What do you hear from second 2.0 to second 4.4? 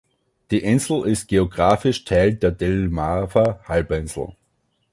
Teil der Delmarva-Halbinsel.